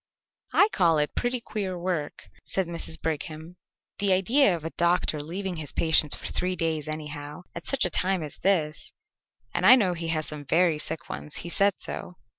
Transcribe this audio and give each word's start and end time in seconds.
"I 0.55 0.67
call 0.69 0.97
it 0.97 1.13
pretty 1.13 1.39
queer 1.39 1.77
work," 1.77 2.31
said 2.43 2.65
Mrs. 2.65 2.99
Brigham. 2.99 3.57
"The 3.99 4.13
idea 4.13 4.55
of 4.55 4.65
a 4.65 4.71
doctor 4.71 5.19
leaving 5.21 5.57
his 5.57 5.71
patients 5.73 6.15
for 6.15 6.25
three 6.25 6.55
days 6.55 6.87
anyhow, 6.87 7.43
at 7.53 7.65
such 7.65 7.85
a 7.85 7.91
time 7.91 8.23
as 8.23 8.39
this, 8.39 8.93
and 9.53 9.63
I 9.63 9.75
know 9.75 9.93
he 9.93 10.07
has 10.07 10.25
some 10.25 10.43
very 10.43 10.79
sick 10.79 11.07
ones; 11.07 11.35
he 11.45 11.49
said 11.49 11.79
so. 11.79 12.15